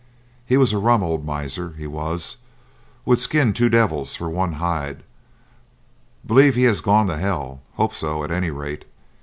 [0.47, 2.37] He was a rum old miser, he was,
[3.05, 5.03] would skin two devils for one hide;
[6.25, 8.85] believe he has gone to hell; hope so, at any rate.